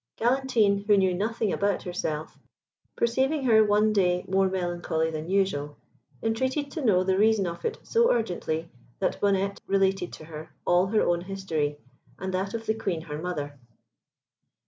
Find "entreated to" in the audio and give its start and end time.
6.23-6.81